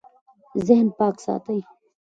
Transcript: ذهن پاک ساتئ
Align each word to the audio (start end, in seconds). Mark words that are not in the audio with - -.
ذهن 0.67 0.87
پاک 0.97 1.15
ساتئ 1.25 1.59